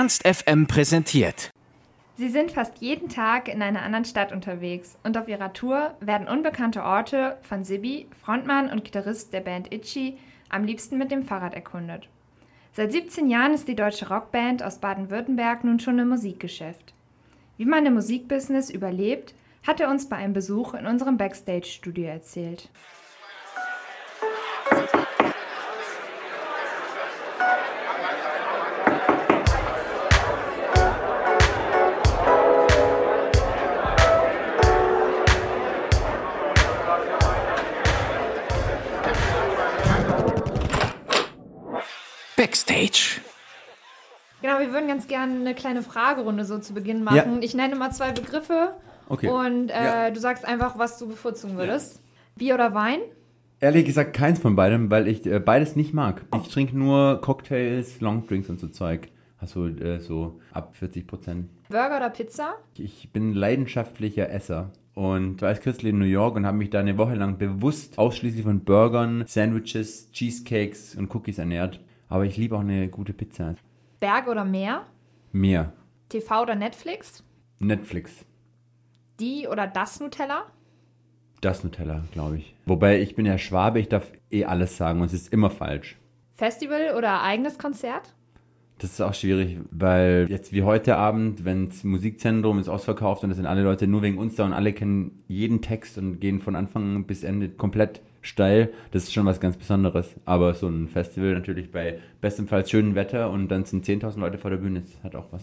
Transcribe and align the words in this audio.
Ernst 0.00 0.26
FM 0.26 0.66
präsentiert. 0.66 1.50
Sie 2.16 2.30
sind 2.30 2.52
fast 2.52 2.78
jeden 2.78 3.10
Tag 3.10 3.48
in 3.48 3.60
einer 3.60 3.82
anderen 3.82 4.06
Stadt 4.06 4.32
unterwegs 4.32 4.96
und 5.04 5.18
auf 5.18 5.28
ihrer 5.28 5.52
Tour 5.52 5.94
werden 6.00 6.26
unbekannte 6.26 6.82
Orte 6.84 7.36
von 7.42 7.64
Sibi, 7.64 8.06
Frontmann 8.24 8.70
und 8.70 8.82
Gitarrist 8.82 9.34
der 9.34 9.40
Band 9.40 9.74
Itchy, 9.74 10.16
am 10.48 10.64
liebsten 10.64 10.96
mit 10.96 11.10
dem 11.10 11.22
Fahrrad 11.22 11.52
erkundet. 11.52 12.08
Seit 12.72 12.92
17 12.92 13.28
Jahren 13.28 13.52
ist 13.52 13.68
die 13.68 13.76
deutsche 13.76 14.08
Rockband 14.08 14.62
aus 14.62 14.78
Baden-Württemberg 14.78 15.64
nun 15.64 15.80
schon 15.80 15.98
im 15.98 16.08
Musikgeschäft. 16.08 16.94
Wie 17.58 17.66
man 17.66 17.84
im 17.84 17.92
Musikbusiness 17.92 18.70
überlebt, 18.70 19.34
hat 19.66 19.80
er 19.80 19.90
uns 19.90 20.08
bei 20.08 20.16
einem 20.16 20.32
Besuch 20.32 20.72
in 20.72 20.86
unserem 20.86 21.18
Backstage-Studio 21.18 22.06
erzählt. 22.06 22.70
Backstage. 42.40 43.20
Genau, 44.40 44.60
wir 44.60 44.72
würden 44.72 44.88
ganz 44.88 45.06
gerne 45.06 45.34
eine 45.40 45.54
kleine 45.54 45.82
Fragerunde 45.82 46.46
so 46.46 46.58
zu 46.58 46.72
Beginn 46.72 47.04
machen. 47.04 47.34
Ja. 47.34 47.38
Ich 47.42 47.54
nenne 47.54 47.76
mal 47.76 47.90
zwei 47.90 48.12
Begriffe 48.12 48.76
Okay. 49.10 49.28
und 49.28 49.68
äh, 49.68 49.84
Ja. 49.84 50.10
du 50.10 50.18
sagst 50.18 50.46
einfach, 50.46 50.78
was 50.78 50.98
du 50.98 51.06
bevorzugen 51.06 51.58
würdest. 51.58 52.00
Bier 52.36 52.54
oder 52.54 52.72
Wein? 52.72 53.00
Ehrlich 53.60 53.84
gesagt 53.84 54.14
keins 54.16 54.38
von 54.38 54.56
beidem, 54.56 54.90
weil 54.90 55.06
ich 55.06 55.26
äh, 55.26 55.38
beides 55.38 55.76
nicht 55.76 55.92
mag. 55.92 56.22
Ich 56.34 56.48
trinke 56.48 56.78
nur 56.78 57.20
Cocktails, 57.20 58.00
Longdrinks 58.00 58.48
und 58.48 58.58
so 58.58 58.68
Zeug. 58.68 59.08
Also 59.38 59.66
äh, 59.66 60.00
so 60.00 60.40
ab 60.54 60.74
40 60.76 61.06
Prozent. 61.06 61.50
Burger 61.68 61.98
oder 61.98 62.08
Pizza? 62.08 62.54
Ich 62.78 63.10
bin 63.12 63.34
leidenschaftlicher 63.34 64.30
Esser. 64.30 64.70
Und 64.94 65.42
war 65.42 65.50
als 65.50 65.60
kürzlich 65.60 65.92
in 65.92 65.98
New 65.98 66.06
York 66.06 66.36
und 66.36 66.46
habe 66.46 66.56
mich 66.56 66.70
da 66.70 66.80
eine 66.80 66.96
Woche 66.96 67.16
lang 67.16 67.36
bewusst 67.36 67.98
ausschließlich 67.98 68.44
von 68.44 68.60
Burgern, 68.64 69.24
Sandwiches, 69.26 70.10
Cheesecakes 70.12 70.94
und 70.94 71.14
Cookies 71.14 71.36
ernährt. 71.36 71.80
Aber 72.10 72.26
ich 72.26 72.36
liebe 72.36 72.56
auch 72.56 72.60
eine 72.60 72.88
gute 72.88 73.12
Pizza. 73.12 73.54
Berg 74.00 74.26
oder 74.26 74.44
Meer? 74.44 74.84
Mehr. 75.32 75.72
TV 76.08 76.42
oder 76.42 76.56
Netflix? 76.56 77.22
Netflix. 77.60 78.26
Die 79.20 79.46
oder 79.46 79.68
das 79.68 80.00
Nutella? 80.00 80.46
Das 81.40 81.62
Nutella, 81.62 82.02
glaube 82.12 82.38
ich. 82.38 82.56
Wobei 82.66 83.00
ich 83.00 83.14
bin 83.14 83.26
ja 83.26 83.38
Schwabe, 83.38 83.78
ich 83.78 83.88
darf 83.88 84.10
eh 84.30 84.44
alles 84.44 84.76
sagen 84.76 85.00
und 85.00 85.06
es 85.06 85.12
ist 85.14 85.32
immer 85.32 85.50
falsch. 85.50 85.98
Festival 86.32 86.96
oder 86.96 87.22
eigenes 87.22 87.58
Konzert? 87.58 88.14
Das 88.78 88.90
ist 88.90 89.00
auch 89.00 89.14
schwierig, 89.14 89.58
weil 89.70 90.26
jetzt 90.28 90.52
wie 90.52 90.62
heute 90.62 90.96
Abend, 90.96 91.44
wenn 91.44 91.68
das 91.68 91.84
Musikzentrum 91.84 92.58
ist 92.58 92.68
ausverkauft 92.68 93.22
und 93.22 93.30
es 93.30 93.36
sind 93.36 93.46
alle 93.46 93.62
Leute 93.62 93.86
nur 93.86 94.02
wegen 94.02 94.18
uns 94.18 94.34
da 94.34 94.46
und 94.46 94.52
alle 94.52 94.72
kennen 94.72 95.22
jeden 95.28 95.62
Text 95.62 95.96
und 95.96 96.18
gehen 96.18 96.40
von 96.40 96.56
Anfang 96.56 97.04
bis 97.04 97.22
Ende 97.22 97.50
komplett 97.50 98.00
steil, 98.20 98.72
das 98.90 99.04
ist 99.04 99.12
schon 99.12 99.26
was 99.26 99.40
ganz 99.40 99.56
Besonderes. 99.56 100.14
Aber 100.24 100.54
so 100.54 100.68
ein 100.68 100.88
Festival 100.88 101.32
natürlich 101.32 101.70
bei 101.70 101.98
bestenfalls 102.20 102.70
schönem 102.70 102.94
Wetter 102.94 103.30
und 103.30 103.48
dann 103.48 103.64
sind 103.64 103.84
10.000 103.84 104.18
Leute 104.18 104.38
vor 104.38 104.50
der 104.50 104.58
Bühne, 104.58 104.80
das 104.80 105.02
hat 105.02 105.14
auch 105.14 105.32
was. 105.32 105.42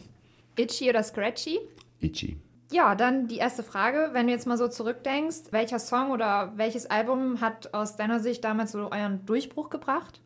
Itchy 0.57 0.89
oder 0.89 1.03
Scratchy? 1.03 1.59
Itchy. 1.99 2.37
Ja, 2.71 2.95
dann 2.95 3.27
die 3.27 3.37
erste 3.37 3.63
Frage. 3.63 4.09
Wenn 4.11 4.27
du 4.27 4.33
jetzt 4.33 4.45
mal 4.45 4.57
so 4.57 4.67
zurückdenkst, 4.67 5.51
welcher 5.51 5.79
Song 5.79 6.11
oder 6.11 6.51
welches 6.57 6.85
Album 6.85 7.39
hat 7.39 7.73
aus 7.73 7.95
deiner 7.95 8.19
Sicht 8.19 8.43
damals 8.43 8.73
so 8.73 8.91
euren 8.91 9.25
Durchbruch 9.25 9.69
gebracht? 9.69 10.19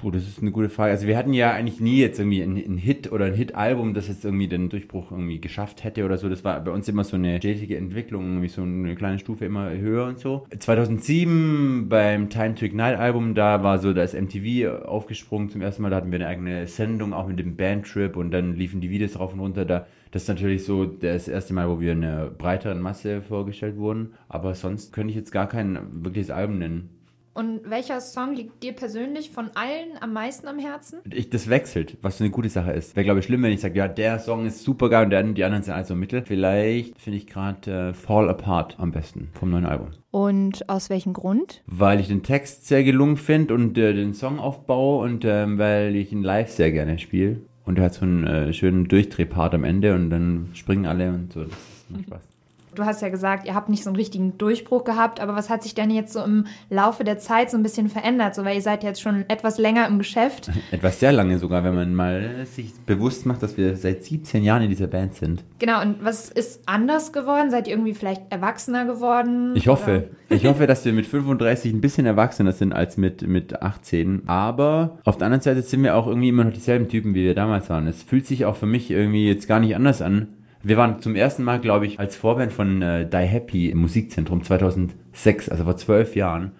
Puh, 0.00 0.10
das 0.10 0.28
ist 0.28 0.42
eine 0.42 0.52
gute 0.52 0.68
Frage. 0.68 0.90
Also 0.90 1.06
wir 1.06 1.16
hatten 1.16 1.32
ja 1.32 1.52
eigentlich 1.52 1.80
nie 1.80 1.98
jetzt 1.98 2.18
irgendwie 2.18 2.42
einen 2.42 2.76
Hit 2.76 3.12
oder 3.12 3.24
ein 3.24 3.34
Hit-Album, 3.34 3.94
das 3.94 4.08
jetzt 4.08 4.26
irgendwie 4.26 4.46
den 4.46 4.68
Durchbruch 4.68 5.10
irgendwie 5.10 5.40
geschafft 5.40 5.84
hätte 5.84 6.04
oder 6.04 6.18
so. 6.18 6.28
Das 6.28 6.44
war 6.44 6.60
bei 6.60 6.70
uns 6.70 6.86
immer 6.86 7.02
so 7.02 7.16
eine 7.16 7.38
stetige 7.38 7.78
Entwicklung, 7.78 8.24
irgendwie 8.24 8.48
so 8.48 8.60
eine 8.60 8.94
kleine 8.94 9.18
Stufe 9.18 9.46
immer 9.46 9.70
höher 9.70 10.06
und 10.06 10.18
so. 10.18 10.46
2007 10.56 11.88
beim 11.88 12.28
Time 12.28 12.54
to 12.56 12.66
Ignite 12.66 12.98
Album, 12.98 13.34
da 13.34 13.62
war 13.62 13.78
so 13.78 13.94
das 13.94 14.12
MTV 14.12 14.84
aufgesprungen 14.84 15.48
zum 15.48 15.62
ersten 15.62 15.80
Mal. 15.80 15.90
Da 15.90 15.96
hatten 15.96 16.12
wir 16.12 16.18
eine 16.18 16.28
eigene 16.28 16.66
Sendung, 16.66 17.14
auch 17.14 17.26
mit 17.26 17.38
dem 17.38 17.56
Bandtrip 17.56 18.16
und 18.16 18.32
dann 18.32 18.54
liefen 18.54 18.82
die 18.82 18.90
Videos 18.90 19.18
rauf 19.18 19.32
und 19.32 19.40
runter. 19.40 19.64
Da, 19.64 19.86
das 20.10 20.22
ist 20.22 20.28
natürlich 20.28 20.64
so 20.64 20.84
das 20.84 21.26
erste 21.26 21.54
Mal, 21.54 21.70
wo 21.70 21.80
wir 21.80 21.92
einer 21.92 22.26
breiteren 22.26 22.82
Masse 22.82 23.22
vorgestellt 23.22 23.78
wurden. 23.78 24.12
Aber 24.28 24.54
sonst 24.54 24.92
könnte 24.92 25.12
ich 25.12 25.16
jetzt 25.16 25.32
gar 25.32 25.48
kein 25.48 25.78
wirkliches 26.04 26.30
Album 26.30 26.58
nennen. 26.58 26.95
Und 27.36 27.68
welcher 27.68 28.00
Song 28.00 28.34
liegt 28.34 28.62
dir 28.62 28.72
persönlich 28.72 29.28
von 29.28 29.50
allen 29.54 30.00
am 30.00 30.14
meisten 30.14 30.48
am 30.48 30.58
Herzen? 30.58 31.00
Ich, 31.12 31.28
das 31.28 31.50
wechselt, 31.50 31.98
was 32.00 32.16
so 32.16 32.24
eine 32.24 32.30
gute 32.30 32.48
Sache 32.48 32.72
ist. 32.72 32.96
Wäre, 32.96 33.04
glaube 33.04 33.20
ich, 33.20 33.26
schlimm, 33.26 33.42
wenn 33.42 33.52
ich 33.52 33.60
sage, 33.60 33.76
ja, 33.76 33.88
der 33.88 34.18
Song 34.20 34.46
ist 34.46 34.62
super 34.62 34.88
geil 34.88 35.04
und 35.04 35.10
der, 35.10 35.22
die 35.22 35.44
anderen 35.44 35.62
sind 35.62 35.74
also 35.74 35.94
mittel. 35.94 36.22
Vielleicht 36.24 36.98
finde 36.98 37.18
ich 37.18 37.26
gerade 37.26 37.90
äh, 37.90 37.92
Fall 37.92 38.30
Apart 38.30 38.76
am 38.78 38.90
besten 38.90 39.28
vom 39.34 39.50
neuen 39.50 39.66
Album. 39.66 39.88
Und 40.10 40.66
aus 40.70 40.88
welchem 40.88 41.12
Grund? 41.12 41.62
Weil 41.66 42.00
ich 42.00 42.08
den 42.08 42.22
Text 42.22 42.68
sehr 42.68 42.84
gelungen 42.84 43.18
finde 43.18 43.52
und 43.52 43.76
äh, 43.76 43.92
den 43.92 44.14
Songaufbau 44.14 45.02
und 45.02 45.26
ähm, 45.26 45.58
weil 45.58 45.94
ich 45.94 46.12
ihn 46.12 46.22
live 46.22 46.50
sehr 46.50 46.72
gerne 46.72 46.98
spiele. 46.98 47.42
Und 47.66 47.76
er 47.76 47.84
hat 47.84 47.94
so 47.94 48.06
einen 48.06 48.26
äh, 48.26 48.52
schönen 48.54 48.88
Durchdrehpart 48.88 49.52
am 49.52 49.64
Ende 49.64 49.94
und 49.94 50.08
dann 50.08 50.48
springen 50.54 50.86
alle 50.86 51.10
und 51.10 51.34
so. 51.34 51.42
Das 51.42 51.50
macht 51.90 52.04
Spaß. 52.04 52.35
Du 52.76 52.84
hast 52.84 53.00
ja 53.00 53.08
gesagt, 53.08 53.46
ihr 53.46 53.54
habt 53.54 53.70
nicht 53.70 53.82
so 53.82 53.88
einen 53.88 53.96
richtigen 53.96 54.36
Durchbruch 54.36 54.84
gehabt, 54.84 55.18
aber 55.18 55.34
was 55.34 55.48
hat 55.48 55.62
sich 55.62 55.74
denn 55.74 55.90
jetzt 55.90 56.12
so 56.12 56.22
im 56.22 56.46
Laufe 56.68 57.04
der 57.04 57.18
Zeit 57.18 57.50
so 57.50 57.56
ein 57.56 57.62
bisschen 57.62 57.88
verändert? 57.88 58.34
So, 58.34 58.44
weil 58.44 58.54
ihr 58.54 58.62
seid 58.62 58.84
jetzt 58.84 59.00
schon 59.00 59.24
etwas 59.28 59.56
länger 59.56 59.88
im 59.88 59.98
Geschäft. 59.98 60.50
Etwas 60.70 61.00
sehr 61.00 61.12
lange 61.12 61.38
sogar, 61.38 61.64
wenn 61.64 61.74
man 61.74 61.94
mal 61.94 62.44
sich 62.44 62.74
bewusst 62.84 63.24
macht, 63.24 63.42
dass 63.42 63.56
wir 63.56 63.76
seit 63.76 64.04
17 64.04 64.44
Jahren 64.44 64.62
in 64.62 64.68
dieser 64.68 64.88
Band 64.88 65.14
sind. 65.14 65.42
Genau, 65.58 65.80
und 65.80 66.04
was 66.04 66.28
ist 66.28 66.60
anders 66.66 67.12
geworden? 67.12 67.50
Seid 67.50 67.66
ihr 67.66 67.74
irgendwie 67.74 67.94
vielleicht 67.94 68.22
erwachsener 68.30 68.84
geworden? 68.84 69.56
Ich 69.56 69.68
hoffe. 69.68 70.10
Ich 70.28 70.44
hoffe, 70.44 70.66
dass 70.66 70.84
wir 70.84 70.92
mit 70.92 71.06
35 71.16 71.72
ein 71.72 71.80
bisschen 71.80 72.04
erwachsener 72.04 72.52
sind 72.52 72.74
als 72.74 72.98
mit, 72.98 73.26
mit 73.26 73.62
18. 73.62 74.28
Aber 74.28 74.98
auf 75.04 75.16
der 75.16 75.26
anderen 75.26 75.42
Seite 75.42 75.62
sind 75.62 75.82
wir 75.82 75.96
auch 75.96 76.06
irgendwie 76.06 76.28
immer 76.28 76.44
noch 76.44 76.52
dieselben 76.52 76.88
Typen, 76.88 77.14
wie 77.14 77.24
wir 77.24 77.34
damals 77.34 77.70
waren. 77.70 77.86
Es 77.86 78.02
fühlt 78.02 78.26
sich 78.26 78.44
auch 78.44 78.56
für 78.56 78.66
mich 78.66 78.90
irgendwie 78.90 79.26
jetzt 79.26 79.48
gar 79.48 79.60
nicht 79.60 79.74
anders 79.74 80.02
an. 80.02 80.28
Wir 80.66 80.76
waren 80.76 81.00
zum 81.00 81.14
ersten 81.14 81.44
Mal, 81.44 81.60
glaube 81.60 81.86
ich, 81.86 82.00
als 82.00 82.16
Vorband 82.16 82.52
von 82.52 82.82
äh, 82.82 83.08
Die 83.08 83.18
Happy 83.18 83.68
im 83.68 83.78
Musikzentrum 83.78 84.42
2006, 84.42 85.48
also 85.48 85.62
vor 85.62 85.76
zwölf 85.76 86.16
Jahren. 86.16 86.50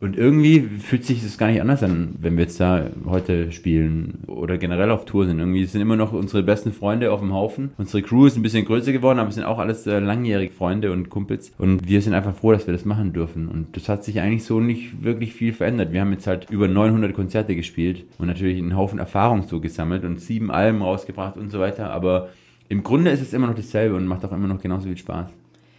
Und 0.00 0.16
irgendwie 0.16 0.60
fühlt 0.60 1.04
sich 1.04 1.22
das 1.22 1.36
gar 1.36 1.48
nicht 1.48 1.60
anders 1.60 1.82
an, 1.82 2.14
wenn 2.18 2.38
wir 2.38 2.44
jetzt 2.44 2.58
da 2.58 2.86
heute 3.04 3.52
spielen 3.52 4.24
oder 4.28 4.56
generell 4.56 4.90
auf 4.90 5.04
Tour 5.04 5.26
sind. 5.26 5.40
Irgendwie 5.40 5.66
sind 5.66 5.82
immer 5.82 5.96
noch 5.96 6.14
unsere 6.14 6.42
besten 6.42 6.72
Freunde 6.72 7.12
auf 7.12 7.20
dem 7.20 7.34
Haufen. 7.34 7.72
Unsere 7.76 8.02
Crew 8.02 8.24
ist 8.24 8.36
ein 8.36 8.42
bisschen 8.42 8.64
größer 8.64 8.92
geworden, 8.92 9.18
aber 9.18 9.28
es 9.28 9.34
sind 9.34 9.44
auch 9.44 9.58
alles 9.58 9.86
äh, 9.86 9.98
langjährige 9.98 10.54
Freunde 10.54 10.90
und 10.90 11.10
Kumpels. 11.10 11.52
Und 11.58 11.86
wir 11.86 12.00
sind 12.00 12.14
einfach 12.14 12.34
froh, 12.34 12.52
dass 12.52 12.66
wir 12.66 12.72
das 12.72 12.86
machen 12.86 13.12
dürfen. 13.12 13.48
Und 13.48 13.76
das 13.76 13.90
hat 13.90 14.04
sich 14.04 14.22
eigentlich 14.22 14.44
so 14.44 14.58
nicht 14.58 15.04
wirklich 15.04 15.34
viel 15.34 15.52
verändert. 15.52 15.92
Wir 15.92 16.00
haben 16.00 16.12
jetzt 16.12 16.26
halt 16.26 16.48
über 16.48 16.66
900 16.66 17.12
Konzerte 17.12 17.54
gespielt 17.54 18.06
und 18.16 18.26
natürlich 18.26 18.56
einen 18.56 18.74
Haufen 18.74 18.98
Erfahrung 18.98 19.42
so 19.42 19.60
gesammelt 19.60 20.04
und 20.04 20.18
sieben 20.18 20.50
Alben 20.50 20.80
rausgebracht 20.80 21.36
und 21.36 21.50
so 21.50 21.60
weiter. 21.60 21.90
Aber 21.90 22.30
im 22.68 22.82
Grunde 22.82 23.10
ist 23.10 23.20
es 23.20 23.32
immer 23.32 23.46
noch 23.46 23.54
dasselbe 23.54 23.96
und 23.96 24.06
macht 24.06 24.24
auch 24.24 24.32
immer 24.32 24.48
noch 24.48 24.60
genauso 24.60 24.86
viel 24.86 24.96
Spaß. 24.96 25.30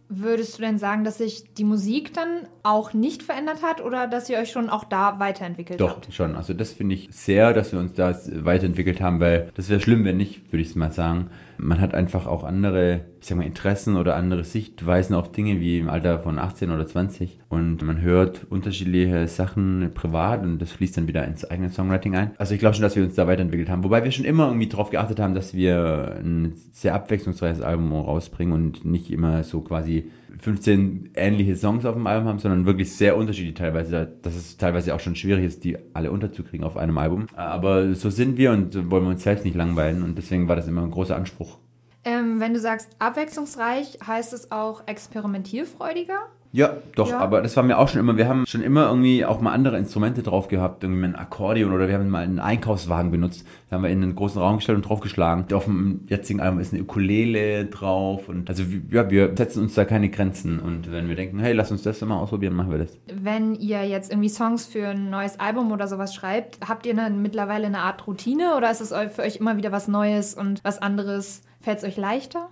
Würdest 0.08 0.58
du 0.58 0.62
denn 0.62 0.78
sagen, 0.78 1.04
dass 1.04 1.18
sich 1.18 1.46
die 1.56 1.64
Musik 1.64 2.14
dann 2.14 2.48
auch 2.62 2.94
nicht 2.94 3.24
verändert 3.24 3.64
hat 3.64 3.84
oder 3.84 4.06
dass 4.06 4.30
ihr 4.30 4.38
euch 4.38 4.52
schon 4.52 4.70
auch 4.70 4.84
da 4.84 5.20
weiterentwickelt 5.20 5.82
Doch, 5.82 5.96
habt? 5.96 6.14
schon. 6.14 6.36
Also 6.36 6.54
das 6.54 6.74
finde 6.74 6.94
ich 6.94 7.10
sehr, 7.12 7.54
dass 7.54 7.72
wir 7.72 7.80
uns 7.80 7.94
da 7.94 8.16
weiterentwickelt 8.44 9.02
haben, 9.02 9.20
weil 9.20 9.50
das 9.56 9.68
wäre 9.68 9.80
schlimm, 9.80 10.06
wenn 10.06 10.18
nicht, 10.18 10.52
würde 10.52 10.62
ich 10.62 10.70
es 10.70 10.76
mal 10.76 10.92
sagen. 10.92 11.32
Man 11.58 11.82
hat 11.82 11.94
einfach 11.94 12.28
auch 12.28 12.44
andere, 12.44 13.02
ich 13.22 13.28
sag 13.28 13.38
mal, 13.38 13.46
Interessen 13.46 13.96
oder 13.96 14.16
andere 14.16 14.44
Sichtweisen 14.44 15.16
auf 15.16 15.32
Dinge 15.32 15.60
wie 15.60 15.80
im 15.80 15.90
Alter 15.90 16.20
von 16.20 16.40
18 16.40 16.72
oder 16.72 16.86
20 16.86 17.40
und 17.50 17.82
man 17.82 18.02
hört 18.02 18.46
unterschiedliche 18.50 19.28
Sachen 19.28 19.92
privat 19.94 20.44
und 20.44 20.60
das 20.60 20.72
fließt 20.72 20.98
dann 20.98 21.08
wieder 21.08 21.26
ins 21.26 21.46
eigene 21.46 21.70
Songwriting 21.70 22.16
ein. 22.16 22.32
Also 22.38 22.54
ich 22.54 22.60
glaube 22.60 22.76
schon, 22.76 22.84
dass 22.84 22.96
wir 22.96 23.04
uns 23.04 23.16
da 23.16 23.28
weiterentwickelt 23.28 23.70
haben, 23.70 23.84
wobei 23.84 24.04
wir 24.04 24.12
schon 24.12 24.26
immer 24.26 24.48
irgendwie 24.48 24.68
darauf 24.68 24.90
geachtet 24.90 25.20
haben, 25.20 25.34
dass 25.34 25.54
wir 25.54 26.18
ein 26.20 26.54
sehr 26.72 26.96
abwechslungsreiches 26.96 27.62
Album 27.62 27.92
rausbringen 27.94 28.54
und 28.54 28.86
nicht 28.86 29.12
immer 29.12 29.44
so 29.44 29.62
quasi 29.62 30.10
15 30.40 31.12
ähnliche 31.16 31.56
Songs 31.56 31.86
auf 31.86 31.96
dem 31.96 32.08
Album 32.08 32.28
haben, 32.28 32.40
sondern 32.40 32.66
wirklich 32.66 32.96
sehr 32.96 33.18
unterschiedlich 33.18 33.56
teilweise, 33.56 34.14
dass 34.22 34.36
es 34.36 34.58
teilweise 34.58 34.94
auch 34.94 35.00
schon 35.00 35.16
schwierig 35.16 35.46
ist, 35.46 35.64
die 35.64 35.78
alle 35.94 36.12
unterzukriegen 36.12 36.66
auf 36.66 36.78
einem 36.78 36.98
Album. 36.98 37.28
Aber 37.36 37.94
so 37.96 38.10
sind 38.10 38.38
wir 38.38 38.52
und 38.52 38.90
wollen 38.92 39.04
wir 39.04 39.12
uns 39.12 39.24
selbst 39.24 39.46
nicht 39.46 39.56
langweilen 39.56 40.04
und 40.04 40.18
deswegen 40.18 40.48
war 40.48 40.56
das 40.56 40.68
immer 40.68 40.84
ein 40.84 40.92
großer 40.92 41.16
Anspruch. 41.16 41.58
Ähm, 42.04 42.40
wenn 42.40 42.54
du 42.54 42.60
sagst 42.60 42.90
abwechslungsreich, 43.00 43.98
heißt 44.06 44.34
es 44.34 44.52
auch 44.52 44.84
experimentierfreudiger? 44.88 46.20
Ja, 46.56 46.78
doch, 46.96 47.10
Ja. 47.10 47.20
aber 47.20 47.42
das 47.42 47.58
war 47.58 47.64
mir 47.64 47.78
auch 47.78 47.90
schon 47.90 48.00
immer, 48.00 48.16
wir 48.16 48.30
haben 48.30 48.46
schon 48.46 48.62
immer 48.62 48.88
irgendwie 48.88 49.26
auch 49.26 49.42
mal 49.42 49.52
andere 49.52 49.78
Instrumente 49.78 50.24
drauf 50.24 50.48
gehabt, 50.48 50.84
irgendwie 50.84 51.04
ein 51.04 51.16
Akkordeon 51.16 51.74
oder 51.74 51.90
wir 51.90 51.96
haben 51.96 52.08
mal 52.10 52.24
einen 52.24 52.40
Einkaufswagen 52.40 53.12
benutzt, 53.12 53.46
da 53.70 53.76
haben 53.76 53.84
wir 53.84 53.90
in 53.90 54.02
einen 54.02 54.16
großen 54.16 54.42
Raum 54.42 54.56
gestellt 54.58 54.78
und 54.78 54.88
draufgeschlagen. 54.88 55.54
Auf 55.54 55.66
dem 55.66 56.06
jetzigen 56.08 56.40
Album 56.40 56.60
ist 56.62 56.72
eine 56.74 56.82
Ukulele 56.84 57.66
drauf 57.66 58.30
und 58.30 58.50
also 58.50 58.64
ja, 58.90 59.10
wir 59.10 59.34
setzen 59.36 59.64
uns 59.64 59.74
da 59.74 59.84
keine 59.84 60.10
Grenzen 60.10 60.60
und 60.62 60.90
wenn 60.94 61.10
wir 61.10 61.16
denken, 61.16 61.40
hey, 61.40 61.52
lass 61.52 61.72
uns 61.72 61.84
das 61.84 62.00
mal 62.00 62.18
ausprobieren, 62.18 62.56
machen 62.56 62.72
wir 62.72 62.78
das. 62.78 62.98
Wenn 63.14 63.56
ihr 63.56 63.86
jetzt 63.86 64.10
irgendwie 64.10 64.30
Songs 64.30 64.66
für 64.66 64.88
ein 64.88 65.10
neues 65.10 65.38
Album 65.42 65.74
oder 65.74 65.90
sowas 65.90 66.16
schreibt, 66.16 66.60
habt 66.66 66.86
ihr 66.86 66.96
dann 66.96 67.22
mittlerweile 67.22 67.66
eine 67.66 67.80
Art 67.80 68.08
Routine 68.08 68.56
oder 68.56 68.72
ist 68.72 68.80
es 68.80 68.94
für 69.14 69.24
euch 69.24 69.36
immer 69.36 69.58
wieder 69.58 69.74
was 69.74 69.90
Neues 69.90 70.34
und 70.34 70.64
was 70.64 70.82
anderes? 70.82 71.42
Fällt 71.60 71.80
es 71.80 71.84
euch 71.84 71.98
leichter? 71.98 72.48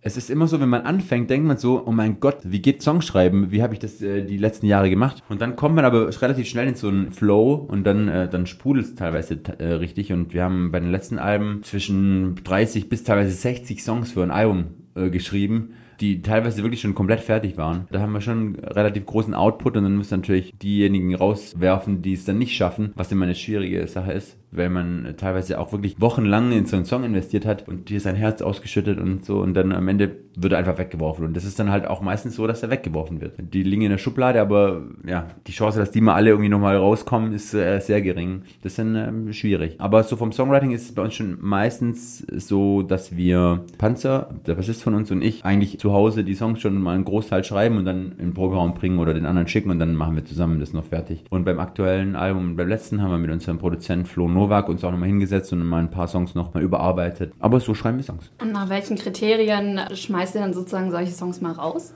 Es 0.00 0.16
ist 0.16 0.30
immer 0.30 0.46
so, 0.46 0.60
wenn 0.60 0.68
man 0.68 0.82
anfängt, 0.82 1.28
denkt 1.28 1.46
man 1.48 1.56
so, 1.56 1.82
oh 1.84 1.90
mein 1.90 2.20
Gott, 2.20 2.38
wie 2.44 2.62
geht 2.62 2.82
Songschreiben? 2.82 3.50
Wie 3.50 3.62
habe 3.62 3.74
ich 3.74 3.80
das 3.80 4.00
äh, 4.00 4.24
die 4.24 4.38
letzten 4.38 4.66
Jahre 4.66 4.90
gemacht? 4.90 5.24
Und 5.28 5.40
dann 5.40 5.56
kommt 5.56 5.74
man 5.74 5.84
aber 5.84 6.08
relativ 6.22 6.46
schnell 6.46 6.68
in 6.68 6.76
so 6.76 6.88
einen 6.88 7.10
Flow 7.10 7.54
und 7.54 7.82
dann, 7.84 8.06
äh, 8.06 8.28
dann 8.28 8.46
sprudelt 8.46 8.86
es 8.86 8.94
teilweise 8.94 9.40
äh, 9.58 9.72
richtig. 9.72 10.12
Und 10.12 10.32
wir 10.34 10.44
haben 10.44 10.70
bei 10.70 10.78
den 10.78 10.92
letzten 10.92 11.18
Alben 11.18 11.64
zwischen 11.64 12.36
30 12.44 12.88
bis 12.88 13.02
teilweise 13.02 13.32
60 13.32 13.82
Songs 13.82 14.12
für 14.12 14.22
ein 14.22 14.30
Album 14.30 14.66
äh, 14.94 15.10
geschrieben, 15.10 15.70
die 16.00 16.22
teilweise 16.22 16.62
wirklich 16.62 16.80
schon 16.80 16.94
komplett 16.94 17.20
fertig 17.20 17.56
waren. 17.56 17.86
Da 17.90 18.00
haben 18.00 18.12
wir 18.12 18.20
schon 18.20 18.56
relativ 18.56 19.06
großen 19.06 19.34
Output 19.34 19.76
und 19.76 19.84
dann 19.84 19.96
müssen 19.96 20.18
natürlich 20.18 20.56
diejenigen 20.58 21.14
rauswerfen, 21.14 22.02
die 22.02 22.12
es 22.12 22.24
dann 22.24 22.38
nicht 22.38 22.56
schaffen, 22.56 22.92
was 22.94 23.12
immer 23.12 23.24
eine 23.24 23.34
schwierige 23.34 23.86
Sache 23.88 24.12
ist, 24.12 24.36
weil 24.50 24.70
man 24.70 25.14
teilweise 25.16 25.58
auch 25.58 25.72
wirklich 25.72 26.00
wochenlang 26.00 26.52
in 26.52 26.66
so 26.66 26.76
einen 26.76 26.84
Song 26.84 27.04
investiert 27.04 27.46
hat 27.46 27.68
und 27.68 27.88
dir 27.88 28.00
sein 28.00 28.16
Herz 28.16 28.42
ausgeschüttet 28.42 28.98
und 28.98 29.24
so 29.24 29.40
und 29.40 29.54
dann 29.54 29.72
am 29.72 29.88
Ende 29.88 30.16
wird 30.40 30.54
einfach 30.54 30.78
weggeworfen 30.78 31.24
und 31.24 31.36
das 31.36 31.44
ist 31.44 31.58
dann 31.58 31.70
halt 31.70 31.86
auch 31.86 32.00
meistens 32.00 32.36
so, 32.36 32.46
dass 32.46 32.62
er 32.62 32.70
weggeworfen 32.70 33.20
wird. 33.20 33.34
Die 33.38 33.62
liegen 33.62 33.82
in 33.82 33.90
der 33.90 33.98
Schublade, 33.98 34.40
aber 34.40 34.82
ja, 35.06 35.26
die 35.46 35.52
Chance, 35.52 35.78
dass 35.78 35.90
die 35.90 36.00
mal 36.00 36.14
alle 36.14 36.30
irgendwie 36.30 36.48
nochmal 36.48 36.76
rauskommen, 36.76 37.32
ist 37.32 37.54
äh, 37.54 37.80
sehr 37.80 38.00
gering. 38.02 38.42
Das 38.62 38.72
ist 38.72 38.78
dann 38.78 38.94
ähm, 38.94 39.32
schwierig. 39.32 39.76
Aber 39.78 40.02
so 40.04 40.16
vom 40.16 40.32
Songwriting 40.32 40.70
ist 40.70 40.82
es 40.82 40.94
bei 40.94 41.02
uns 41.02 41.14
schon 41.14 41.38
meistens 41.40 42.18
so, 42.18 42.82
dass 42.82 43.16
wir 43.16 43.64
Panzer, 43.78 44.30
der 44.46 44.54
Bassist 44.54 44.82
von 44.82 44.94
uns 44.94 45.10
und 45.10 45.22
ich, 45.22 45.44
eigentlich 45.44 45.78
zu 45.78 45.92
Hause 45.92 46.24
die 46.24 46.34
Songs 46.34 46.60
schon 46.60 46.80
mal 46.80 46.94
einen 46.94 47.04
Großteil 47.04 47.44
schreiben 47.44 47.76
und 47.76 47.84
dann 47.84 48.12
in 48.12 48.28
den 48.28 48.34
Proberaum 48.34 48.74
bringen 48.74 48.98
oder 48.98 49.14
den 49.14 49.26
anderen 49.26 49.48
schicken 49.48 49.70
und 49.70 49.78
dann 49.78 49.94
machen 49.94 50.14
wir 50.14 50.24
zusammen 50.24 50.60
das 50.60 50.72
noch 50.72 50.84
fertig. 50.84 51.24
Und 51.30 51.44
beim 51.44 51.58
aktuellen 51.58 52.16
Album, 52.16 52.56
beim 52.56 52.68
letzten, 52.68 53.02
haben 53.02 53.10
wir 53.10 53.18
mit 53.18 53.30
unserem 53.30 53.58
Produzenten 53.58 54.06
Flo 54.06 54.28
Novak 54.28 54.68
uns 54.68 54.84
auch 54.84 54.90
nochmal 54.90 55.08
hingesetzt 55.08 55.52
und 55.52 55.64
mal 55.64 55.80
ein 55.80 55.90
paar 55.90 56.08
Songs 56.08 56.34
nochmal 56.34 56.62
überarbeitet. 56.62 57.32
Aber 57.38 57.60
so 57.60 57.74
schreiben 57.74 57.98
wir 57.98 58.04
Songs. 58.04 58.30
Und 58.40 58.52
nach 58.52 58.68
welchen 58.68 58.96
Kriterien 58.96 59.80
schmeißt 59.94 60.27
ihr 60.34 60.40
dann 60.40 60.54
sozusagen 60.54 60.90
solche 60.90 61.12
Songs 61.12 61.40
mal 61.40 61.52
raus? 61.52 61.92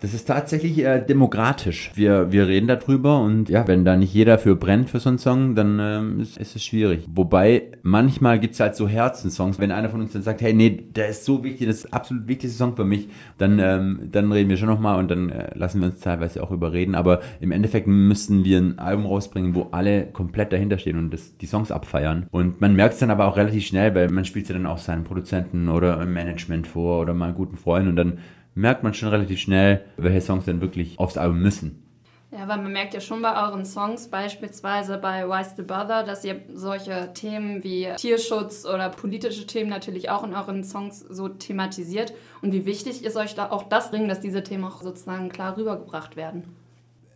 Das 0.00 0.14
ist 0.14 0.26
tatsächlich 0.26 0.78
äh, 0.78 1.04
demokratisch. 1.04 1.90
Wir, 1.94 2.30
wir 2.30 2.46
reden 2.46 2.68
darüber 2.68 3.20
und 3.20 3.48
ja, 3.48 3.66
wenn 3.66 3.84
da 3.84 3.96
nicht 3.96 4.14
jeder 4.14 4.38
für 4.38 4.54
brennt 4.54 4.90
für 4.90 5.00
so 5.00 5.08
einen 5.08 5.18
Song, 5.18 5.56
dann 5.56 5.78
ähm, 5.80 6.20
ist, 6.20 6.38
ist 6.38 6.54
es 6.54 6.64
schwierig. 6.64 7.04
Wobei, 7.12 7.72
manchmal 7.82 8.38
gibt's 8.38 8.60
halt 8.60 8.76
so 8.76 8.86
Herzensongs. 8.86 9.58
Wenn 9.58 9.72
einer 9.72 9.88
von 9.88 10.00
uns 10.00 10.12
dann 10.12 10.22
sagt, 10.22 10.40
hey, 10.40 10.54
nee, 10.54 10.70
der 10.70 11.08
ist 11.08 11.24
so 11.24 11.42
wichtig, 11.42 11.66
das 11.66 11.78
ist 11.78 11.92
absolut 11.92 12.28
wichtigste 12.28 12.56
Song 12.56 12.76
für 12.76 12.84
mich, 12.84 13.08
dann, 13.38 13.58
ähm, 13.58 14.08
dann 14.12 14.30
reden 14.30 14.48
wir 14.48 14.56
schon 14.56 14.68
nochmal 14.68 15.00
und 15.00 15.10
dann 15.10 15.30
äh, 15.30 15.50
lassen 15.58 15.80
wir 15.80 15.88
uns 15.88 15.98
teilweise 15.98 16.44
auch 16.44 16.52
überreden. 16.52 16.94
Aber 16.94 17.20
im 17.40 17.50
Endeffekt 17.50 17.88
müssen 17.88 18.44
wir 18.44 18.58
ein 18.58 18.78
Album 18.78 19.04
rausbringen, 19.06 19.56
wo 19.56 19.66
alle 19.72 20.06
komplett 20.06 20.52
dahinter 20.52 20.78
stehen 20.78 20.96
und 20.96 21.12
das, 21.12 21.36
die 21.38 21.46
Songs 21.46 21.72
abfeiern. 21.72 22.28
Und 22.30 22.60
man 22.60 22.76
merkt 22.76 22.94
es 22.94 23.00
dann 23.00 23.10
aber 23.10 23.26
auch 23.26 23.36
relativ 23.36 23.66
schnell, 23.66 23.96
weil 23.96 24.10
man 24.10 24.24
spielt 24.24 24.48
ja 24.48 24.54
dann 24.54 24.66
auch 24.66 24.78
seinen 24.78 25.02
Produzenten 25.02 25.68
oder 25.68 26.00
im 26.00 26.12
Management 26.12 26.68
vor 26.68 27.00
oder 27.00 27.14
mal 27.14 27.26
einen 27.26 27.34
guten 27.34 27.56
Freund 27.56 27.88
und 27.88 27.96
dann 27.96 28.18
merkt 28.58 28.82
man 28.82 28.92
schon 28.92 29.08
relativ 29.08 29.38
schnell, 29.38 29.84
welche 29.96 30.20
Songs 30.20 30.44
denn 30.44 30.60
wirklich 30.60 30.98
aufs 30.98 31.16
Album 31.16 31.40
müssen. 31.40 31.84
Ja, 32.30 32.46
weil 32.46 32.58
man 32.58 32.72
merkt 32.72 32.92
ja 32.92 33.00
schon 33.00 33.22
bei 33.22 33.34
euren 33.42 33.64
Songs, 33.64 34.08
beispielsweise 34.08 34.98
bei 34.98 35.26
Why's 35.26 35.54
the 35.56 35.62
Bother, 35.62 36.02
dass 36.02 36.24
ihr 36.24 36.42
solche 36.52 37.10
Themen 37.14 37.64
wie 37.64 37.88
Tierschutz 37.96 38.66
oder 38.66 38.90
politische 38.90 39.46
Themen 39.46 39.70
natürlich 39.70 40.10
auch 40.10 40.24
in 40.24 40.34
euren 40.34 40.62
Songs 40.62 41.00
so 41.00 41.28
thematisiert. 41.28 42.12
Und 42.42 42.52
wie 42.52 42.66
wichtig 42.66 43.02
ist 43.02 43.16
euch 43.16 43.34
da 43.34 43.50
auch 43.50 43.62
das 43.62 43.90
Ding, 43.90 44.08
dass 44.08 44.20
diese 44.20 44.42
Themen 44.42 44.64
auch 44.64 44.82
sozusagen 44.82 45.30
klar 45.30 45.56
rübergebracht 45.56 46.16
werden? 46.16 46.42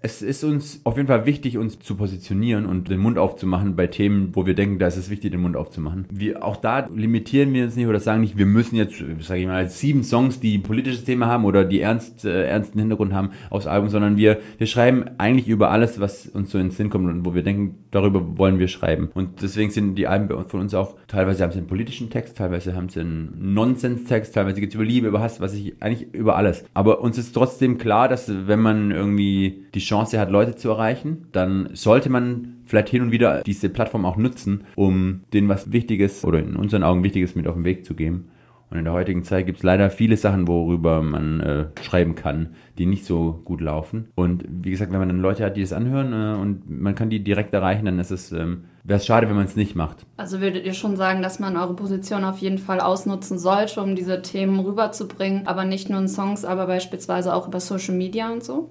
Es 0.04 0.20
ist 0.20 0.42
uns 0.42 0.80
auf 0.82 0.96
jeden 0.96 1.06
Fall 1.06 1.26
wichtig, 1.26 1.58
uns 1.58 1.78
zu 1.78 1.94
positionieren 1.94 2.66
und 2.66 2.88
den 2.88 2.98
Mund 2.98 3.18
aufzumachen 3.18 3.76
bei 3.76 3.86
Themen, 3.86 4.30
wo 4.32 4.46
wir 4.46 4.54
denken, 4.54 4.80
da 4.80 4.88
ist 4.88 4.96
es 4.96 5.10
wichtig, 5.10 5.30
den 5.30 5.40
Mund 5.40 5.56
aufzumachen. 5.56 6.06
Wir, 6.10 6.44
auch 6.44 6.56
da 6.56 6.88
limitieren 6.92 7.52
wir 7.52 7.62
uns 7.62 7.76
nicht 7.76 7.86
oder 7.86 8.00
sagen 8.00 8.22
nicht, 8.22 8.36
wir 8.36 8.46
müssen 8.46 8.74
jetzt, 8.74 8.96
sage 9.20 9.40
ich 9.40 9.46
mal, 9.46 9.68
sieben 9.68 10.02
Songs, 10.02 10.40
die 10.40 10.58
politisches 10.58 11.04
Thema 11.04 11.26
haben 11.26 11.44
oder 11.44 11.64
die 11.64 11.80
ernst, 11.80 12.24
äh, 12.24 12.48
ernsten 12.48 12.80
Hintergrund 12.80 13.12
haben, 13.12 13.30
aufs 13.48 13.68
Album, 13.68 13.90
sondern 13.90 14.16
wir, 14.16 14.40
wir 14.58 14.66
schreiben 14.66 15.04
eigentlich 15.18 15.46
über 15.46 15.70
alles, 15.70 16.00
was 16.00 16.26
uns 16.26 16.50
so 16.50 16.58
in 16.58 16.64
den 16.66 16.70
Sinn 16.72 16.90
kommt 16.90 17.08
und 17.08 17.24
wo 17.24 17.34
wir 17.34 17.44
denken, 17.44 17.76
darüber 17.92 18.36
wollen 18.38 18.58
wir 18.58 18.66
schreiben. 18.66 19.08
Und 19.14 19.40
deswegen 19.40 19.70
sind 19.70 19.94
die 19.94 20.08
Alben 20.08 20.28
von 20.48 20.60
uns 20.60 20.74
auch, 20.74 20.96
teilweise 21.06 21.44
haben 21.44 21.52
sie 21.52 21.58
einen 21.58 21.68
politischen 21.68 22.10
Text, 22.10 22.38
teilweise 22.38 22.74
haben 22.74 22.88
sie 22.88 23.00
einen 23.00 23.54
Nonsens-Text, 23.54 24.34
teilweise 24.34 24.60
geht 24.60 24.70
es 24.70 24.74
über 24.74 24.84
Liebe, 24.84 25.06
über 25.06 25.20
Hass, 25.20 25.40
was 25.40 25.54
ich, 25.54 25.80
eigentlich 25.80 26.12
über 26.12 26.34
alles. 26.34 26.64
Aber 26.74 27.02
uns 27.02 27.18
ist 27.18 27.32
trotzdem 27.34 27.78
klar, 27.78 28.08
dass 28.08 28.32
wenn 28.48 28.60
man 28.60 28.90
irgendwie 28.90 29.66
die 29.74 29.91
Chance 29.92 30.18
hat, 30.18 30.30
Leute 30.30 30.56
zu 30.56 30.70
erreichen, 30.70 31.26
dann 31.32 31.68
sollte 31.74 32.08
man 32.08 32.62
vielleicht 32.64 32.88
hin 32.88 33.02
und 33.02 33.12
wieder 33.12 33.42
diese 33.42 33.68
Plattform 33.68 34.06
auch 34.06 34.16
nutzen, 34.16 34.64
um 34.74 35.20
denen 35.34 35.48
was 35.48 35.70
Wichtiges 35.70 36.24
oder 36.24 36.38
in 36.38 36.56
unseren 36.56 36.82
Augen 36.82 37.04
Wichtiges 37.04 37.34
mit 37.34 37.46
auf 37.46 37.54
den 37.54 37.64
Weg 37.64 37.84
zu 37.84 37.94
geben. 37.94 38.30
Und 38.70 38.78
in 38.78 38.84
der 38.84 38.94
heutigen 38.94 39.22
Zeit 39.22 39.44
gibt 39.44 39.58
es 39.58 39.62
leider 39.62 39.90
viele 39.90 40.16
Sachen, 40.16 40.48
worüber 40.48 41.02
man 41.02 41.40
äh, 41.40 41.66
schreiben 41.82 42.14
kann, 42.14 42.54
die 42.78 42.86
nicht 42.86 43.04
so 43.04 43.42
gut 43.44 43.60
laufen. 43.60 44.08
Und 44.14 44.46
wie 44.48 44.70
gesagt, 44.70 44.90
wenn 44.92 44.98
man 44.98 45.08
dann 45.08 45.20
Leute 45.20 45.44
hat, 45.44 45.58
die 45.58 45.60
das 45.60 45.74
anhören 45.74 46.14
äh, 46.14 46.40
und 46.40 46.70
man 46.70 46.94
kann 46.94 47.10
die 47.10 47.22
direkt 47.22 47.52
erreichen, 47.52 47.84
dann 47.84 47.98
ist 47.98 48.10
es, 48.10 48.32
ähm, 48.32 48.64
wäre 48.82 48.98
es 48.98 49.04
schade, 49.04 49.28
wenn 49.28 49.36
man 49.36 49.44
es 49.44 49.56
nicht 49.56 49.76
macht. 49.76 50.06
Also 50.16 50.40
würdet 50.40 50.64
ihr 50.64 50.72
schon 50.72 50.96
sagen, 50.96 51.20
dass 51.20 51.38
man 51.38 51.58
eure 51.58 51.76
Position 51.76 52.24
auf 52.24 52.38
jeden 52.38 52.56
Fall 52.56 52.80
ausnutzen 52.80 53.38
sollte, 53.38 53.82
um 53.82 53.94
diese 53.94 54.22
Themen 54.22 54.58
rüberzubringen, 54.60 55.46
aber 55.46 55.66
nicht 55.66 55.90
nur 55.90 56.00
in 56.00 56.08
Songs, 56.08 56.46
aber 56.46 56.66
beispielsweise 56.66 57.34
auch 57.34 57.48
über 57.48 57.60
Social 57.60 57.94
Media 57.94 58.32
und 58.32 58.42
so? 58.42 58.70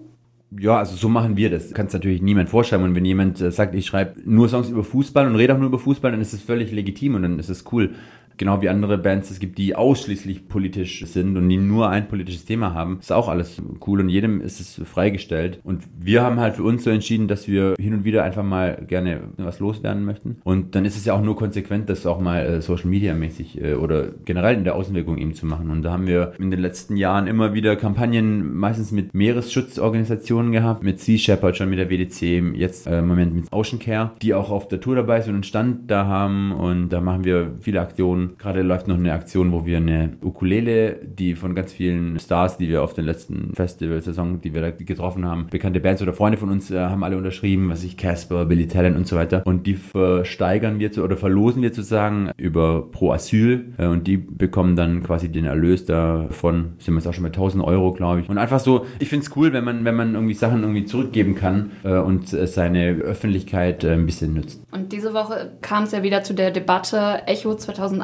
Ja, 0.53 0.77
also 0.79 0.97
so 0.97 1.07
machen 1.07 1.37
wir 1.37 1.49
das. 1.49 1.73
Kannst 1.73 1.93
natürlich 1.93 2.21
niemand 2.21 2.49
vorschreiben. 2.49 2.85
Und 2.85 2.93
wenn 2.93 3.05
jemand 3.05 3.39
äh, 3.39 3.51
sagt, 3.51 3.73
ich 3.73 3.85
schreibe 3.85 4.19
nur 4.25 4.49
Songs 4.49 4.69
über 4.69 4.83
Fußball 4.83 5.25
und 5.25 5.35
rede 5.35 5.53
auch 5.53 5.57
nur 5.57 5.67
über 5.67 5.79
Fußball, 5.79 6.11
dann 6.11 6.19
ist 6.19 6.33
es 6.33 6.41
völlig 6.41 6.71
legitim 6.71 7.15
und 7.15 7.23
dann 7.23 7.39
ist 7.39 7.49
es 7.49 7.63
cool. 7.71 7.95
Genau 8.41 8.59
wie 8.59 8.69
andere 8.69 8.97
Bands 8.97 9.29
es 9.29 9.37
gibt, 9.37 9.59
die 9.59 9.75
ausschließlich 9.75 10.47
politisch 10.47 11.05
sind 11.05 11.37
und 11.37 11.47
die 11.47 11.57
nur 11.57 11.89
ein 11.89 12.07
politisches 12.07 12.43
Thema 12.43 12.73
haben. 12.73 12.97
Ist 12.99 13.11
auch 13.11 13.29
alles 13.29 13.61
cool 13.85 13.99
und 13.99 14.09
jedem 14.09 14.41
ist 14.41 14.59
es 14.59 14.81
freigestellt. 14.83 15.59
Und 15.63 15.83
wir 15.99 16.23
haben 16.23 16.39
halt 16.39 16.55
für 16.55 16.63
uns 16.63 16.83
so 16.83 16.89
entschieden, 16.89 17.27
dass 17.27 17.47
wir 17.47 17.75
hin 17.79 17.93
und 17.93 18.03
wieder 18.03 18.23
einfach 18.23 18.41
mal 18.41 18.83
gerne 18.87 19.19
was 19.37 19.59
loswerden 19.59 20.05
möchten. 20.05 20.37
Und 20.43 20.73
dann 20.73 20.85
ist 20.85 20.97
es 20.97 21.05
ja 21.05 21.13
auch 21.13 21.21
nur 21.21 21.35
konsequent, 21.35 21.87
das 21.87 22.07
auch 22.07 22.19
mal 22.19 22.43
äh, 22.43 22.61
Social 22.63 22.89
Media 22.89 23.13
mäßig 23.13 23.61
äh, 23.61 23.75
oder 23.75 24.07
generell 24.25 24.55
in 24.55 24.63
der 24.63 24.73
Außenwirkung 24.73 25.19
eben 25.19 25.35
zu 25.35 25.45
machen. 25.45 25.69
Und 25.69 25.83
da 25.83 25.91
haben 25.91 26.07
wir 26.07 26.33
in 26.39 26.49
den 26.49 26.61
letzten 26.61 26.97
Jahren 26.97 27.27
immer 27.27 27.53
wieder 27.53 27.75
Kampagnen, 27.75 28.55
meistens 28.57 28.91
mit 28.91 29.13
Meeresschutzorganisationen 29.13 30.51
gehabt, 30.51 30.81
mit 30.81 30.99
Sea 30.99 31.19
Shepherd, 31.19 31.57
schon 31.57 31.69
mit 31.69 31.77
der 31.77 31.91
WDC, 31.91 32.57
jetzt 32.57 32.87
äh, 32.87 32.97
im 32.97 33.07
Moment 33.07 33.35
mit 33.35 33.53
Ocean 33.53 33.77
Care, 33.77 34.13
die 34.19 34.33
auch 34.33 34.49
auf 34.49 34.67
der 34.67 34.81
Tour 34.81 34.95
dabei 34.95 35.21
sind 35.21 35.33
und 35.33 35.35
einen 35.35 35.43
Stand 35.43 35.91
da 35.91 36.07
haben. 36.07 36.53
Und 36.53 36.89
da 36.89 37.01
machen 37.01 37.23
wir 37.23 37.51
viele 37.61 37.81
Aktionen. 37.81 38.30
Gerade 38.37 38.61
läuft 38.61 38.87
noch 38.87 38.97
eine 38.97 39.13
Aktion, 39.13 39.51
wo 39.51 39.65
wir 39.65 39.77
eine 39.77 40.17
Ukulele, 40.21 40.99
die 41.03 41.35
von 41.35 41.55
ganz 41.55 41.73
vielen 41.73 42.19
Stars, 42.19 42.57
die 42.57 42.69
wir 42.69 42.83
auf 42.83 42.93
den 42.93 43.05
letzten 43.05 43.53
Festival-Saison, 43.53 44.41
die 44.41 44.53
wir 44.53 44.61
da 44.61 44.71
getroffen 44.71 45.25
haben, 45.25 45.47
bekannte 45.49 45.79
Bands 45.79 46.01
oder 46.01 46.13
Freunde 46.13 46.37
von 46.37 46.49
uns 46.49 46.71
äh, 46.71 46.79
haben 46.79 47.03
alle 47.03 47.17
unterschrieben, 47.17 47.69
was 47.69 47.83
ich, 47.83 47.97
Casper, 47.97 48.45
Billy 48.45 48.67
Talent 48.67 48.97
und 48.97 49.07
so 49.07 49.15
weiter. 49.15 49.43
Und 49.45 49.67
die 49.67 49.75
versteigern 49.75 50.79
wir 50.79 50.91
zu, 50.91 51.03
oder 51.03 51.17
verlosen 51.17 51.61
wir 51.61 51.69
sozusagen 51.69 52.31
über 52.37 52.89
Pro 52.91 53.11
Asyl 53.11 53.73
äh, 53.77 53.87
und 53.87 54.07
die 54.07 54.17
bekommen 54.17 54.75
dann 54.75 55.03
quasi 55.03 55.29
den 55.29 55.45
Erlös 55.45 55.85
davon, 55.85 56.73
sind 56.79 56.93
wir 56.93 56.99
jetzt 56.99 57.07
auch 57.07 57.13
schon 57.13 57.23
bei 57.23 57.29
1000 57.29 57.63
Euro, 57.63 57.93
glaube 57.93 58.21
ich. 58.21 58.29
Und 58.29 58.37
einfach 58.37 58.59
so, 58.59 58.85
ich 58.99 59.09
finde 59.09 59.25
es 59.25 59.35
cool, 59.35 59.53
wenn 59.53 59.63
man, 59.63 59.85
wenn 59.85 59.95
man 59.95 60.13
irgendwie 60.15 60.33
Sachen 60.33 60.61
irgendwie 60.61 60.85
zurückgeben 60.85 61.35
kann 61.35 61.71
äh, 61.83 61.97
und 61.97 62.33
äh, 62.33 62.47
seine 62.47 62.91
Öffentlichkeit 62.91 63.83
äh, 63.83 63.93
ein 63.93 64.05
bisschen 64.05 64.33
nutzt. 64.33 64.61
Und 64.71 64.91
diese 64.91 65.13
Woche 65.13 65.51
kam 65.61 65.83
es 65.83 65.91
ja 65.91 66.03
wieder 66.03 66.23
zu 66.23 66.33
der 66.33 66.51
Debatte 66.51 67.27
Echo 67.27 67.55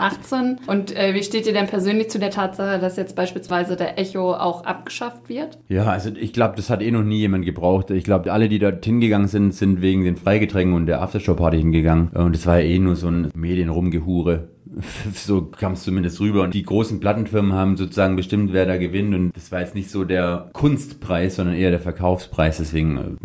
2018. 0.10 0.60
Und 0.68 0.96
äh, 0.96 1.14
wie 1.14 1.24
steht 1.24 1.48
ihr 1.48 1.54
denn 1.54 1.68
persönlich 1.68 2.10
zu 2.10 2.20
der 2.20 2.32
Tatsache, 2.32 2.80
dass 2.80 2.98
jetzt 2.98 3.16
beispielsweise 3.16 3.76
der 3.76 4.00
Echo 4.00 4.34
auch 4.34 4.66
abgeschafft 4.66 5.30
wird? 5.30 5.58
Ja, 5.68 5.86
also 5.86 6.10
ich 6.16 6.34
glaube, 6.34 6.56
das 6.56 6.70
hat 6.70 6.82
eh 6.82 6.92
noch 6.92 7.04
nie 7.04 7.20
jemand 7.20 7.46
gebraucht. 7.46 7.92
Ich 7.92 8.04
glaube, 8.04 8.32
alle, 8.32 8.50
die 8.50 8.60
dort 8.60 8.84
hingegangen 8.84 9.28
sind, 9.28 9.54
sind 9.54 9.82
wegen 9.82 10.04
den 10.04 10.16
Freigetränken 10.16 10.76
und 10.76 10.86
der 10.86 11.02
Aftershow-Party 11.02 11.58
hingegangen. 11.58 12.10
Und 12.10 12.36
es 12.36 12.46
war 12.46 12.60
ja 12.60 12.66
eh 12.66 12.80
nur 12.80 12.96
so 12.96 13.08
ein 13.08 13.32
Medienrumgehure. 13.36 14.50
So 15.14 15.42
kam 15.44 15.74
es 15.74 15.84
zumindest 15.84 16.20
rüber. 16.20 16.44
Und 16.44 16.54
die 16.54 16.64
großen 16.64 17.00
Plattenfirmen 17.00 17.54
haben 17.54 17.78
sozusagen 17.78 18.16
bestimmt, 18.16 18.54
wer 18.54 18.66
da 18.66 18.78
gewinnt. 18.78 19.16
Und 19.16 19.36
das 19.36 19.52
war 19.52 19.62
jetzt 19.62 19.74
nicht 19.74 19.90
so 19.90 20.04
der 20.04 20.50
Kunstpreis, 20.54 21.38
sondern 21.38 21.56
eher 21.56 21.72
der 21.72 21.80
Verkaufspreis. 21.80 22.58
Deswegen, 22.58 23.16